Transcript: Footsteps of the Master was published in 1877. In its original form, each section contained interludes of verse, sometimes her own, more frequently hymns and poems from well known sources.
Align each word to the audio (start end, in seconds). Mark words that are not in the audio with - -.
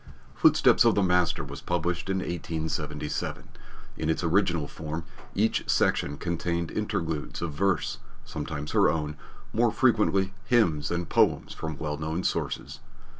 Footsteps 0.33 0.83
of 0.83 0.95
the 0.95 1.03
Master 1.03 1.43
was 1.43 1.61
published 1.61 2.09
in 2.09 2.17
1877. 2.17 3.49
In 3.97 4.09
its 4.09 4.23
original 4.23 4.67
form, 4.67 5.03
each 5.35 5.69
section 5.69 6.17
contained 6.17 6.71
interludes 6.71 7.39
of 7.43 7.53
verse, 7.53 7.99
sometimes 8.25 8.71
her 8.71 8.89
own, 8.89 9.15
more 9.53 9.71
frequently 9.71 10.33
hymns 10.45 10.89
and 10.89 11.07
poems 11.07 11.53
from 11.53 11.77
well 11.77 11.97
known 11.97 12.23
sources. 12.23 12.79